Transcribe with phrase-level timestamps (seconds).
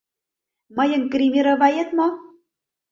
[0.77, 2.07] —Мыйым гримировает мо?